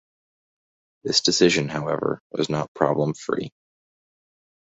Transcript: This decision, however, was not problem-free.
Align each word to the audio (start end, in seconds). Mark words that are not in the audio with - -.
This 1.03 1.21
decision, 1.21 1.69
however, 1.69 2.23
was 2.31 2.49
not 2.49 2.73
problem-free. 2.73 3.51